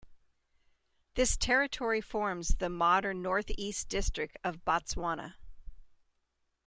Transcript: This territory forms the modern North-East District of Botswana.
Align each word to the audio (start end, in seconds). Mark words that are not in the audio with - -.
This 1.13 1.37
territory 1.37 2.01
forms 2.01 2.55
the 2.57 2.71
modern 2.71 3.21
North-East 3.21 3.87
District 3.87 4.35
of 4.43 4.65
Botswana. 4.65 5.35